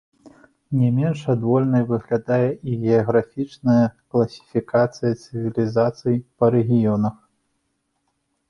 [0.77, 3.85] Не менш адвольнай выглядае і геаграфічная
[4.15, 7.15] класіфікацыя цывілізацый па рэгіёнах.